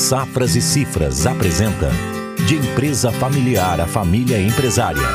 Safras 0.00 0.56
e 0.56 0.62
Cifras 0.62 1.26
apresenta 1.26 1.90
De 2.46 2.56
Empresa 2.56 3.12
Familiar 3.12 3.80
a 3.80 3.86
Família 3.86 4.40
Empresária. 4.40 5.06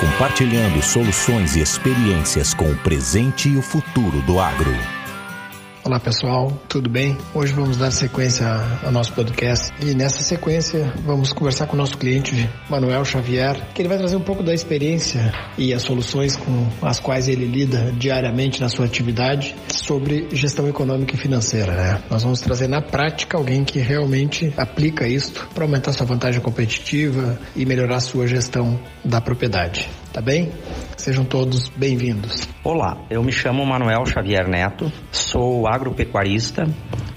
Compartilhando 0.00 0.80
soluções 0.80 1.56
e 1.56 1.60
experiências 1.60 2.54
com 2.54 2.70
o 2.70 2.76
presente 2.76 3.48
e 3.48 3.56
o 3.56 3.62
futuro 3.62 4.22
do 4.22 4.38
agro. 4.38 4.97
Olá 5.88 5.98
pessoal, 5.98 6.52
tudo 6.68 6.90
bem? 6.90 7.16
Hoje 7.32 7.54
vamos 7.54 7.78
dar 7.78 7.90
sequência 7.90 8.46
ao 8.84 8.92
nosso 8.92 9.10
podcast 9.14 9.72
e 9.80 9.94
nessa 9.94 10.20
sequência 10.20 10.92
vamos 11.02 11.32
conversar 11.32 11.66
com 11.66 11.72
o 11.72 11.78
nosso 11.78 11.96
cliente 11.96 12.46
Manuel 12.68 13.06
Xavier, 13.06 13.58
que 13.72 13.80
ele 13.80 13.88
vai 13.88 13.96
trazer 13.96 14.14
um 14.14 14.20
pouco 14.20 14.42
da 14.42 14.52
experiência 14.52 15.32
e 15.56 15.72
as 15.72 15.80
soluções 15.80 16.36
com 16.36 16.68
as 16.82 17.00
quais 17.00 17.26
ele 17.26 17.46
lida 17.46 17.90
diariamente 17.92 18.60
na 18.60 18.68
sua 18.68 18.84
atividade 18.84 19.56
sobre 19.68 20.28
gestão 20.30 20.68
econômica 20.68 21.14
e 21.14 21.18
financeira. 21.18 21.72
Né? 21.72 22.02
Nós 22.10 22.22
vamos 22.22 22.42
trazer 22.42 22.68
na 22.68 22.82
prática 22.82 23.38
alguém 23.38 23.64
que 23.64 23.78
realmente 23.78 24.52
aplica 24.58 25.08
isto 25.08 25.48
para 25.54 25.64
aumentar 25.64 25.94
sua 25.94 26.04
vantagem 26.04 26.42
competitiva 26.42 27.40
e 27.56 27.64
melhorar 27.64 28.00
sua 28.00 28.26
gestão 28.26 28.78
da 29.02 29.22
propriedade. 29.22 29.88
Tá 30.12 30.22
bem? 30.22 30.50
Sejam 30.96 31.24
todos 31.24 31.68
bem-vindos. 31.68 32.48
Olá, 32.64 32.96
eu 33.10 33.22
me 33.22 33.30
chamo 33.30 33.64
Manuel 33.64 34.06
Xavier 34.06 34.48
Neto, 34.48 34.90
sou 35.12 35.68
agropecuarista, 35.68 36.66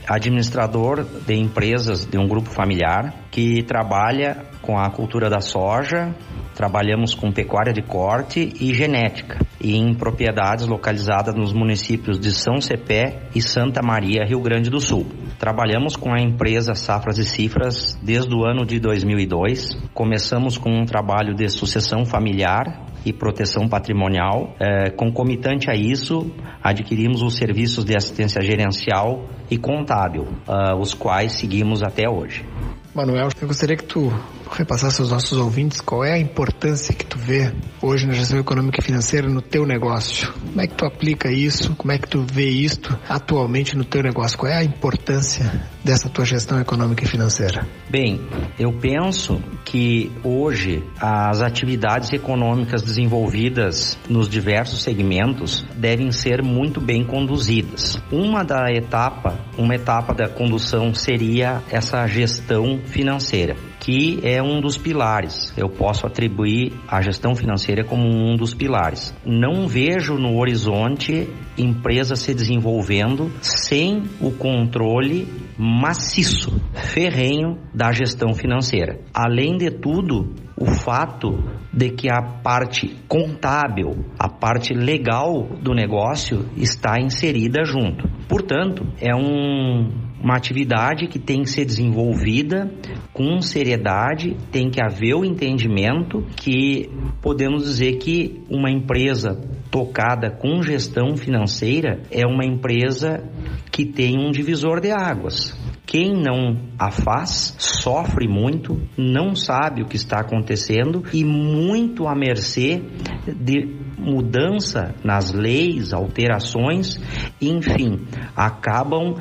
administrador 0.08 1.04
de 1.26 1.34
empresas 1.34 2.05
de 2.05 2.17
um 2.17 2.27
grupo 2.27 2.50
familiar 2.50 3.14
que 3.31 3.64
trabalha 3.64 4.45
com 4.62 4.77
a 4.77 4.90
cultura 4.91 5.30
da 5.30 5.40
soja, 5.40 6.14
trabalhamos 6.55 7.14
com 7.14 7.32
pecuária 7.32 7.73
de 7.73 7.82
corte 7.82 8.54
e 8.59 8.73
genética 8.73 9.40
em 9.64 9.94
propriedades 9.94 10.68
localizadas 10.68 11.36
nos 11.36 11.54
municípios 11.54 12.20
de 12.20 12.32
São 12.32 12.59
Cepé 12.59 13.30
e 13.36 13.42
Santa 13.42 13.82
Maria, 13.82 14.26
Rio 14.26 14.42
Grande 14.42 14.70
do 14.70 14.80
Sul. 14.80 15.06
Trabalhamos 15.38 15.95
com 15.95 16.14
a 16.14 16.20
empresa 16.20 16.73
Safras 16.73 17.18
e 17.18 17.26
Cifras 17.26 17.98
desde 18.02 18.34
o 18.36 18.44
ano 18.44 18.66
de 18.66 18.80
2002. 18.80 19.78
Começamos 19.94 20.58
com 20.58 20.70
um 20.70 20.86
trabalho 20.86 21.34
de 21.34 21.48
sucessão 21.50 22.06
familiar 22.06 22.88
e 23.06 23.12
proteção 23.12 23.68
patrimonial. 23.68 24.56
É, 24.59 24.90
concomitante 24.92 25.70
a 25.70 25.75
isso, 25.75 26.31
adquirimos 26.64 27.22
os 27.22 27.36
serviços 27.36 27.84
de 27.86 27.95
assistência 27.95 28.42
gerencial 28.42 29.25
e 29.50 29.58
contábil, 29.58 30.23
uh, 30.47 30.80
os 30.80 30.94
quais 30.94 31.34
seguimos 31.34 31.84
até 31.84 32.09
hoje. 32.09 32.45
Manuel, 32.94 33.30
eu 33.42 33.47
gostaria 33.47 33.75
que 33.75 33.84
tu 33.84 34.12
repassasse 34.52 35.02
aos 35.02 35.11
nossos 35.11 35.38
ouvintes 35.38 35.81
qual 35.81 36.03
é 36.03 36.13
a 36.13 36.19
importância 36.19 36.94
que 36.94 37.05
tu 37.05 37.17
vê 37.17 37.53
hoje 37.81 38.05
na 38.05 38.13
gestão 38.13 38.39
econômica 38.39 38.80
e 38.80 38.83
financeira 38.83 39.27
no 39.27 39.41
teu 39.41 39.66
negócio. 39.66 40.31
Como 40.33 40.61
é 40.61 40.67
que 40.67 40.75
tu 40.75 40.85
aplica 40.85 41.31
isso? 41.31 41.75
Como 41.75 41.91
é 41.91 41.97
que 41.97 42.07
tu 42.07 42.23
vê 42.23 42.49
isto 42.49 42.97
atualmente 43.07 43.75
no 43.75 43.85
teu 43.85 44.03
negócio? 44.03 44.38
Qual 44.38 44.52
é 44.52 44.57
a 44.57 44.63
importância 44.63 45.69
dessa 45.84 46.10
tua 46.10 46.26
gestão 46.26 46.60
econômica 46.60 47.04
e 47.04 47.08
financeira? 47.08 47.68
Bem, 47.90 48.22
eu 48.60 48.72
penso 48.74 49.42
que 49.66 50.12
hoje 50.24 50.84
as 51.00 51.42
atividades 51.42 52.12
econômicas 52.14 52.82
desenvolvidas 52.82 53.98
nos 54.09 54.30
diversos 54.30 54.82
segmentos 54.82 55.66
devem 55.76 56.12
ser 56.12 56.42
muito 56.42 56.80
bem 56.80 57.04
conduzidas. 57.04 58.02
Uma 58.12 58.44
da 58.44 58.72
etapa, 58.72 59.40
uma 59.58 59.76
etapa 59.76 60.14
da 60.14 60.28
condução 60.28 60.94
seria 60.94 61.62
essa 61.70 62.06
gestão 62.08 62.80
financeira 62.86 63.56
que 63.82 64.20
é 64.22 64.42
um 64.42 64.62
dos 64.62 64.78
pilares. 64.78 65.52
Eu 65.58 65.68
posso 65.68 66.06
atribuir 66.06 66.72
a 66.88 67.02
gestão 67.02 67.36
financeira 67.36 67.84
como 67.84 68.08
um 68.08 68.38
dos 68.38 68.54
pilares. 68.54 69.12
Não 69.26 69.68
vejo 69.68 70.14
no 70.20 70.38
horizonte 70.38 71.28
empresa 71.58 72.16
se 72.16 72.34
desenvolvendo 72.34 73.32
sem 73.42 74.04
o 74.22 74.32
controle 74.32 75.28
maciço, 75.72 76.61
ferrenho 76.73 77.58
da 77.73 77.91
gestão 77.91 78.33
financeira. 78.33 79.00
Além 79.14 79.58
de 79.58 79.72
tudo, 79.72 80.33
o 80.58 80.66
fato 80.66 81.30
de 81.73 81.89
que 81.89 82.09
a 82.11 82.22
parte 82.22 82.96
contábil, 83.07 84.06
a 84.19 84.28
parte 84.28 84.73
legal 84.73 85.47
do 85.62 85.73
negócio 85.73 86.46
está 86.57 87.00
inserida 87.00 87.63
junto. 87.63 88.07
Portanto, 88.28 88.85
é 89.00 89.16
um, 89.16 89.90
uma 90.22 90.35
atividade 90.35 91.07
que 91.07 91.18
tem 91.18 91.41
que 91.41 91.50
ser 91.50 91.66
desenvolvida 91.66 92.72
com 93.13 93.41
seriedade, 93.41 94.38
tem 94.51 94.69
que 94.69 94.81
haver 94.84 95.16
o 95.16 95.25
entendimento 95.25 96.25
que 96.35 96.90
podemos 97.22 97.63
dizer 97.63 97.97
que 97.97 98.41
uma 98.50 98.69
empresa 98.69 99.40
tocada 99.72 100.29
com 100.29 100.62
gestão 100.62 101.16
financeira 101.16 102.01
é 102.12 102.25
uma 102.28 102.46
empresa 102.46 103.23
que 103.72 103.85
tem 103.85 104.19
um 104.19 104.31
divisor 104.31 104.81
de 104.81 104.91
águas. 104.91 105.57
Quem 105.91 106.13
não 106.13 106.56
a 106.79 106.90
faz 106.90 107.53
sofre 107.59 108.25
muito, 108.25 108.81
não 108.97 109.35
sabe 109.35 109.81
o 109.81 109.85
que 109.85 109.97
está 109.97 110.22
acontecendo 110.22 111.03
e 111.12 111.22
muito 111.25 112.07
à 112.07 112.16
mercê 112.16 112.81
de 113.28 113.75
mudança 114.00 114.96
nas 115.03 115.34
leis, 115.34 115.91
alterações, 115.91 116.96
enfim, 117.41 118.06
acabam 118.34 119.16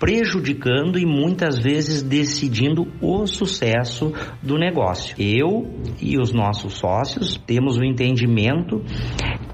prejudicando 0.00 0.98
e 0.98 1.06
muitas 1.06 1.56
vezes 1.56 2.02
decidindo 2.02 2.88
o 3.00 3.24
sucesso 3.24 4.12
do 4.42 4.58
negócio. 4.58 5.14
Eu 5.16 5.70
e 6.02 6.18
os 6.18 6.32
nossos 6.32 6.78
sócios 6.78 7.40
temos 7.46 7.76
o 7.76 7.84
entendimento 7.84 8.82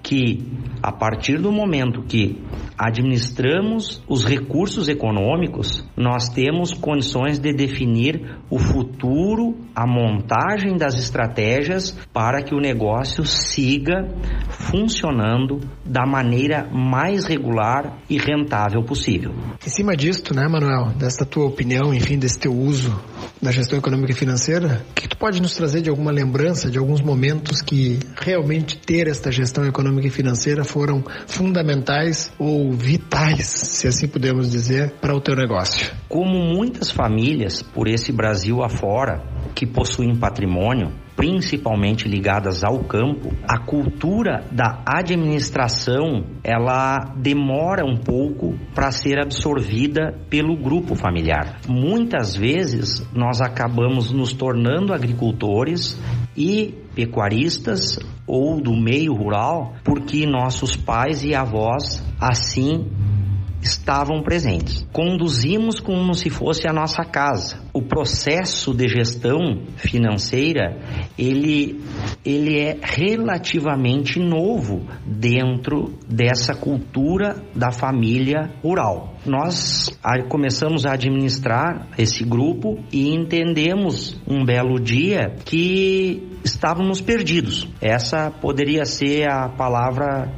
que 0.03 0.39
a 0.83 0.93
partir 0.93 1.39
do 1.39 1.53
momento 1.53 2.03
que 2.03 2.43
administramos 2.79 4.03
os 4.09 4.25
recursos 4.25 4.89
econômicos, 4.89 5.85
nós 5.97 6.29
temos 6.29 6.73
condições 6.73 7.39
de 7.39 7.53
definir 7.53 8.39
o 8.51 8.59
futuro, 8.59 9.57
a 9.75 9.87
montagem 9.87 10.77
das 10.77 10.95
estratégias 10.95 11.97
para 12.13 12.43
que 12.43 12.55
o 12.55 12.61
negócio 12.61 13.25
siga 13.25 14.09
funcionando 14.49 15.61
da 15.85 16.07
maneira 16.07 16.69
mais 16.73 17.27
regular 17.27 17.99
e 18.09 18.19
rentável 18.19 18.83
possível. 18.83 19.33
Em 19.65 19.71
cima 19.71 19.97
disto, 19.97 20.35
né, 20.35 20.47
Manuel, 20.49 20.93
desta 20.97 21.25
tua 21.25 21.47
opinião, 21.47 21.95
enfim, 21.95 22.19
desse 22.19 22.39
teu 22.39 22.53
uso 22.53 22.99
da 23.41 23.53
gestão 23.53 23.79
econômica 23.79 24.13
e 24.13 24.15
financeira, 24.15 24.85
o 24.91 24.95
que 24.95 25.09
tu 25.09 25.17
pode 25.17 25.41
nos 25.41 25.55
trazer 25.55 25.83
de 25.83 25.91
alguma 25.91 26.11
lembrança 26.11 26.71
de 26.71 26.79
alguns 26.79 27.01
momentos 27.01 27.61
que 27.61 27.99
realmente 28.21 28.79
ter 28.79 29.07
esta 29.07 29.31
gestão 29.31 29.65
econômica 29.67 30.09
e 30.09 30.11
financeira 30.11 30.65
foram 30.65 31.05
fundamentais 31.27 32.33
ou 32.39 32.64
vitais, 32.73 33.47
se 33.47 33.87
assim 33.87 34.09
podemos 34.09 34.51
dizer, 34.51 34.93
para 35.01 35.15
o 35.15 35.21
teu 35.21 35.37
negócio? 35.37 35.93
Como 36.09 36.33
muitas 36.33 36.91
famílias 36.91 37.63
por 37.63 37.89
esse 37.89 38.13
Brasil 38.13 38.63
afora 38.63 39.23
que 39.55 39.67
possuem 39.67 40.17
patrimônio, 40.17 40.93
principalmente 41.17 42.09
ligadas 42.09 42.65
ao 42.65 42.81
campo, 42.85 43.33
a 43.49 43.59
cultura 43.59 44.45
da 44.51 44.83
administração 44.87 46.25
ela 46.43 47.15
demora 47.17 47.85
um 47.85 47.97
pouco 47.97 48.59
para 48.75 48.91
ser 48.91 49.19
absorvida 49.21 50.15
pelo 50.29 50.57
grupo 50.57 50.95
familiar. 50.95 51.61
Muitas 51.69 52.37
vezes 52.37 53.07
nós 53.15 53.41
acabamos 53.41 54.11
nos 54.11 54.33
tornando 54.33 54.93
agricultores 54.93 55.99
e 56.37 56.75
pecuaristas 56.95 57.99
ou 58.27 58.61
do 58.61 58.75
meio 58.75 59.15
rural 59.15 59.75
porque 59.85 60.27
nossos 60.27 60.77
pais 60.77 61.23
e 61.25 61.35
avós 61.35 62.03
assim 62.21 62.87
estavam 63.65 64.23
presentes. 64.23 64.87
Conduzimos 64.93 65.81
como 65.81 66.15
se 66.15 66.29
fosse 66.29 66.69
a 66.69 66.73
nossa 66.73 67.03
casa. 67.03 67.59
O 67.73 67.83
processo 67.83 68.75
de 68.75 68.87
gestão 68.87 69.63
financeira, 69.77 70.79
ele, 71.19 71.81
ele 72.25 72.61
é 72.61 72.79
relativamente 72.83 74.21
novo 74.21 74.87
dentro 75.07 75.95
dessa 76.07 76.55
cultura 76.55 77.43
da 77.55 77.73
família 77.73 78.53
rural. 78.63 79.17
Nós 79.25 79.99
começamos 80.29 80.85
a 80.85 80.93
administrar 80.93 81.89
esse 81.97 82.23
grupo 82.23 82.79
e 82.93 83.15
entendemos 83.15 84.21
um 84.29 84.45
belo 84.45 84.79
dia 84.79 85.37
que 85.45 86.23
estávamos 86.45 87.01
perdidos. 87.01 87.67
Essa 87.81 88.31
poderia 88.31 88.85
ser 88.85 89.31
a 89.31 89.49
palavra 89.49 90.31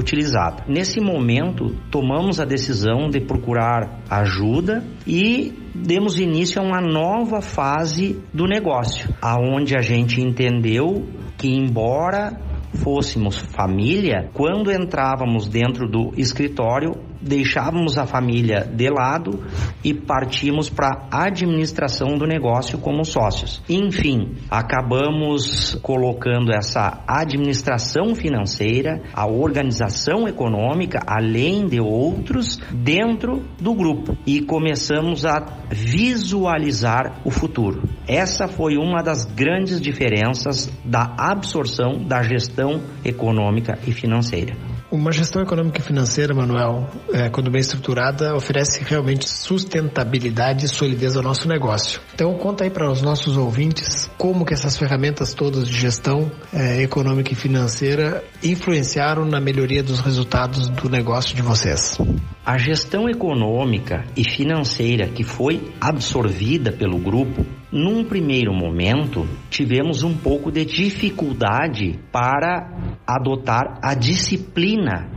utilizada. 0.00 0.64
Nesse 0.66 1.00
momento, 1.00 1.76
tomamos 1.90 2.40
a 2.40 2.44
decisão 2.44 3.08
de 3.08 3.20
procurar 3.20 4.00
ajuda 4.08 4.82
e 5.06 5.52
demos 5.74 6.18
início 6.18 6.60
a 6.60 6.64
uma 6.64 6.80
nova 6.80 7.40
fase 7.40 8.20
do 8.34 8.46
negócio, 8.46 9.14
aonde 9.22 9.76
a 9.76 9.80
gente 9.80 10.20
entendeu 10.20 11.06
que 11.38 11.48
embora 11.48 12.40
fôssemos 12.82 13.38
família, 13.38 14.30
quando 14.32 14.70
entrávamos 14.70 15.48
dentro 15.48 15.88
do 15.88 16.12
escritório, 16.16 16.92
deixávamos 17.20 17.98
a 17.98 18.06
família 18.06 18.64
de 18.64 18.88
lado 18.88 19.44
e 19.84 19.92
partimos 19.92 20.68
para 20.68 21.08
a 21.10 21.26
administração 21.26 22.16
do 22.16 22.26
negócio 22.26 22.78
como 22.78 23.04
sócios. 23.04 23.62
Enfim, 23.68 24.36
acabamos 24.50 25.74
colocando 25.82 26.52
essa 26.52 27.02
administração 27.06 28.14
financeira, 28.14 29.02
a 29.12 29.26
organização 29.26 30.26
econômica, 30.26 31.00
além 31.06 31.66
de 31.66 31.80
outros, 31.80 32.58
dentro 32.70 33.42
do 33.60 33.74
grupo 33.74 34.16
e 34.26 34.40
começamos 34.40 35.24
a 35.24 35.64
visualizar 35.70 37.20
o 37.24 37.30
futuro. 37.30 37.82
Essa 38.06 38.48
foi 38.48 38.76
uma 38.76 39.02
das 39.02 39.24
grandes 39.24 39.80
diferenças 39.80 40.70
da 40.84 41.14
absorção 41.18 42.02
da 42.04 42.22
gestão 42.22 42.82
econômica 43.04 43.78
e 43.86 43.92
financeira. 43.92 44.69
Uma 44.90 45.12
gestão 45.12 45.40
econômica 45.40 45.78
e 45.78 45.84
financeira, 45.84 46.34
Manuel, 46.34 46.90
é, 47.12 47.30
quando 47.30 47.48
bem 47.48 47.60
estruturada, 47.60 48.34
oferece 48.34 48.82
realmente 48.82 49.28
sustentabilidade 49.28 50.66
e 50.66 50.68
solidez 50.68 51.16
ao 51.16 51.22
nosso 51.22 51.46
negócio. 51.46 52.00
Então, 52.12 52.34
conta 52.34 52.64
aí 52.64 52.70
para 52.70 52.90
os 52.90 53.00
nossos 53.00 53.36
ouvintes 53.36 54.10
como 54.18 54.44
que 54.44 54.52
essas 54.52 54.76
ferramentas 54.76 55.32
todas 55.32 55.68
de 55.68 55.78
gestão 55.78 56.32
é, 56.52 56.82
econômica 56.82 57.32
e 57.32 57.36
financeira 57.36 58.24
influenciaram 58.42 59.24
na 59.24 59.40
melhoria 59.40 59.80
dos 59.82 60.00
resultados 60.00 60.68
do 60.68 60.88
negócio 60.90 61.36
de 61.36 61.42
vocês. 61.42 61.96
A 62.44 62.56
gestão 62.56 63.06
econômica 63.06 64.06
e 64.16 64.24
financeira 64.24 65.06
que 65.08 65.22
foi 65.22 65.60
absorvida 65.78 66.72
pelo 66.72 66.98
grupo, 66.98 67.44
num 67.70 68.02
primeiro 68.02 68.54
momento, 68.54 69.28
tivemos 69.50 70.02
um 70.02 70.16
pouco 70.16 70.50
de 70.50 70.64
dificuldade 70.64 71.98
para 72.10 72.96
adotar 73.06 73.78
a 73.82 73.92
disciplina 73.92 75.10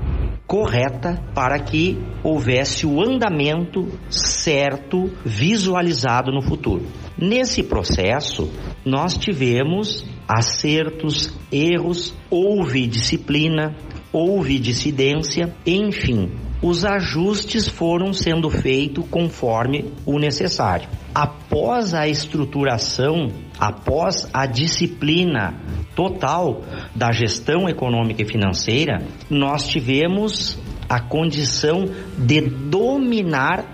correta 0.45 1.23
para 1.33 1.57
que 1.59 1.97
houvesse 2.21 2.85
o 2.85 3.01
andamento 3.01 3.87
certo 4.09 5.09
visualizado 5.25 6.29
no 6.29 6.41
futuro. 6.41 6.85
Nesse 7.17 7.63
processo, 7.63 8.51
nós 8.85 9.17
tivemos 9.17 10.05
acertos, 10.27 11.33
erros, 11.49 12.13
houve 12.29 12.85
disciplina, 12.85 13.73
houve 14.11 14.59
dissidência, 14.59 15.55
enfim, 15.65 16.29
os 16.63 16.85
ajustes 16.85 17.67
foram 17.67 18.13
sendo 18.13 18.49
feitos 18.49 19.05
conforme 19.11 19.91
o 20.05 20.17
necessário. 20.17 20.87
Após 21.13 21.93
a 21.93 22.07
estruturação, 22.07 23.27
após 23.59 24.29
a 24.33 24.45
disciplina 24.45 25.59
total 25.93 26.61
da 26.95 27.11
gestão 27.11 27.67
econômica 27.67 28.21
e 28.21 28.25
financeira, 28.25 29.05
nós 29.29 29.67
tivemos 29.67 30.57
a 30.87 31.01
condição 31.01 31.83
de 32.17 32.39
dominar 32.41 33.65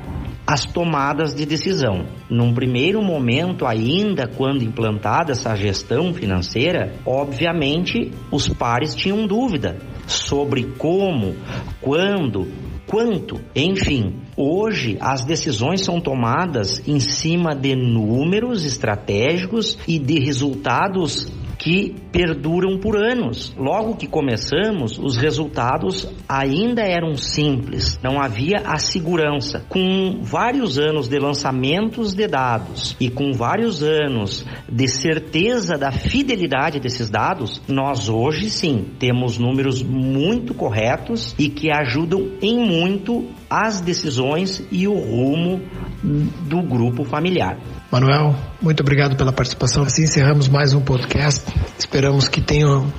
as 0.48 0.66
tomadas 0.66 1.36
de 1.36 1.46
decisão. 1.46 2.08
Num 2.28 2.56
primeiro 2.56 3.04
momento, 3.04 3.68
ainda 3.68 4.28
quando 4.28 4.64
implantada 4.64 5.32
essa 5.32 5.56
gestão 5.56 6.12
financeira, 6.12 6.96
obviamente 7.06 8.12
os 8.32 8.50
pares 8.50 8.96
tinham 8.96 9.28
dúvida 9.28 9.78
sobre 10.08 10.64
como, 10.76 11.36
quando, 11.80 12.48
quanto, 12.90 13.40
enfim. 13.56 14.16
Hoje 14.36 14.98
as 15.00 15.24
decisões 15.24 15.82
são 15.82 16.02
tomadas 16.02 16.82
em 16.88 17.00
cima 17.00 17.56
de 17.56 17.76
números 17.76 18.66
estratégicos 18.66 19.78
e 19.88 20.00
de 20.00 20.20
resultados 20.20 21.32
que 21.60 21.94
perduram 22.12 22.80
por 22.80 22.96
anos. 22.96 23.54
Logo 23.58 23.98
que 23.98 24.08
começamos, 24.08 24.98
os 24.98 25.18
resultados 25.18 26.10
ainda 26.28 26.82
eram 26.82 27.16
simples, 27.16 28.00
não 28.02 28.22
havia 28.22 28.60
a 28.66 28.78
segurança. 28.80 29.66
Com 29.68 30.22
vários 30.22 30.80
anos 30.80 31.10
de 31.10 31.20
lançamentos 31.20 32.14
de 32.14 32.28
dados 32.28 32.96
e 33.00 33.10
com 33.10 33.34
vários 33.34 33.84
anos 33.84 34.46
de 34.72 34.88
certeza 34.88 35.78
da 35.78 35.92
fidelidade 35.92 36.80
desses 36.80 37.10
dados, 37.10 37.62
nós 37.68 38.08
hoje 38.08 38.50
sim 38.50 38.86
temos 38.98 39.38
números 39.38 39.84
muito 39.84 40.54
corretos 40.54 41.36
e 41.38 41.50
que 41.50 41.70
ajudam 41.70 42.32
em 42.42 42.58
muito 42.58 43.28
as 43.50 43.82
decisões 43.82 44.62
e 44.72 44.88
o 44.88 44.94
rumo 44.94 45.62
do 46.04 46.62
grupo 46.62 47.04
familiar. 47.04 47.58
Manuel, 47.92 48.36
muito 48.62 48.82
obrigado 48.82 49.16
pela 49.16 49.34
participação. 49.34 49.84
Assim 49.84 50.04
encerramos 50.04 50.48
mais 50.48 50.74
um 50.74 50.82
podcast. 50.82 51.44
Esperamos 51.78 52.28
que 52.28 52.42
tenham 52.42 52.92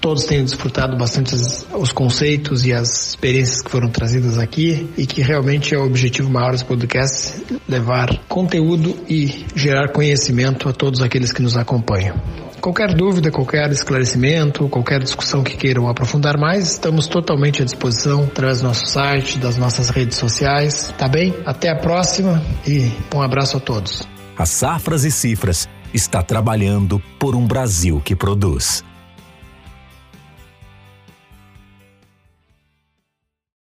todos 0.00 0.24
tenham 0.24 0.44
desfrutado 0.44 0.96
bastante 0.96 1.34
os 1.34 1.92
conceitos 1.92 2.64
e 2.64 2.72
as 2.72 3.08
experiências 3.08 3.60
que 3.60 3.70
foram 3.70 3.90
trazidas 3.90 4.38
aqui 4.38 4.88
e 4.96 5.06
que 5.06 5.20
realmente 5.20 5.74
é 5.74 5.78
o 5.78 5.84
objetivo 5.84 6.30
maior 6.30 6.52
desse 6.52 6.64
podcast 6.64 7.42
levar 7.68 8.16
conteúdo 8.28 8.96
e 9.08 9.44
gerar 9.54 9.88
conhecimento 9.88 10.68
a 10.68 10.72
todos 10.72 11.02
aqueles 11.02 11.32
que 11.32 11.42
nos 11.42 11.56
acompanham. 11.56 12.16
Qualquer 12.60 12.94
dúvida, 12.94 13.30
qualquer 13.30 13.70
esclarecimento, 13.70 14.68
qualquer 14.68 15.00
discussão 15.02 15.42
que 15.42 15.56
queiram 15.56 15.88
aprofundar 15.88 16.38
mais, 16.38 16.72
estamos 16.72 17.06
totalmente 17.06 17.62
à 17.62 17.64
disposição 17.64 18.24
através 18.24 18.60
do 18.60 18.68
nosso 18.68 18.86
site, 18.86 19.38
das 19.38 19.56
nossas 19.56 19.90
redes 19.90 20.16
sociais. 20.16 20.94
Tá 20.98 21.08
bem? 21.08 21.34
Até 21.46 21.70
a 21.70 21.76
próxima 21.76 22.42
e 22.66 22.90
um 23.14 23.22
abraço 23.22 23.56
a 23.56 23.60
todos 23.60 24.06
a 24.38 24.46
Safras 24.46 25.04
e 25.04 25.10
Cifras 25.10 25.68
está 25.92 26.22
trabalhando 26.22 27.02
por 27.18 27.34
um 27.34 27.44
Brasil 27.44 28.00
que 28.00 28.14
produz. 28.14 28.84